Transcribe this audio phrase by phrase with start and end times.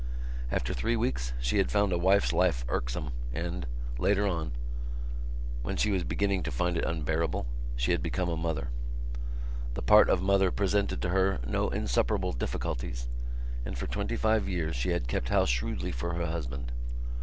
[0.49, 3.67] After three weeks she had found a wife's life irksome and,
[3.99, 4.51] later on,
[5.61, 8.69] when she was beginning to find it unbearable, she had become a mother.
[9.75, 13.09] The part of mother presented to her no insuperable difficulties
[13.63, 16.71] and for twenty five years she had kept house shrewdly for her husband.